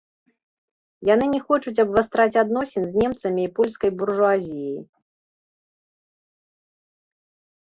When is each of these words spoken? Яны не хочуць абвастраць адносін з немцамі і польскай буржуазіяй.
Яны 1.13 1.25
не 1.33 1.41
хочуць 1.51 1.73
абвастраць 1.83 2.39
адносін 2.43 2.83
з 2.93 3.03
немцамі 3.03 3.41
і 3.43 3.51
польскай 3.61 3.93
буржуазіяй. 4.01 4.81